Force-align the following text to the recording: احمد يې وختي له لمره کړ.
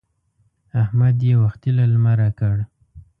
احمد 0.81 1.17
يې 1.27 1.35
وختي 1.43 1.71
له 1.77 1.85
لمره 1.91 2.29
کړ. 2.39 2.57